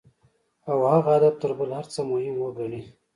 او 0.71 0.77
هغه 0.91 1.09
هدف 1.15 1.35
تر 1.41 1.51
بل 1.59 1.69
هر 1.77 1.85
څه 1.93 1.99
مهم 2.11 2.35
وګڼي. 2.39 2.81